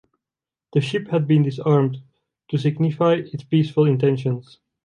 The 0.73 0.81
ship 0.81 1.09
had 1.09 1.27
been 1.27 1.43
disarmed 1.43 2.01
to 2.47 2.57
signify 2.57 3.21
its 3.31 3.43
peaceful 3.43 3.85
intentions. 3.85 4.57